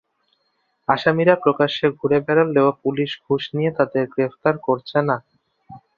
[0.87, 5.17] আসামিরা প্রকাশ্যে ঘুরে বেড়ালেও পুলিশ ঘুষ নিয়ে তাদের গ্রেপ্তার করছে না।